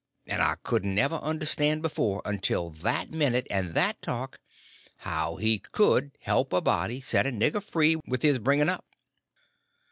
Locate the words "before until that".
1.83-3.11